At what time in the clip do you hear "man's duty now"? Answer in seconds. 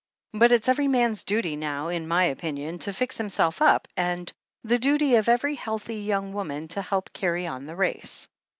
0.87-1.89